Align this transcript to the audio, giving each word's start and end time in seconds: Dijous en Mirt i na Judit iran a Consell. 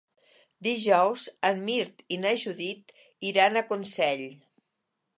Dijous 0.67 1.25
en 1.51 1.61
Mirt 1.69 2.03
i 2.17 2.21
na 2.23 2.33
Judit 2.47 2.99
iran 3.33 3.63
a 3.63 3.67
Consell. 3.75 4.29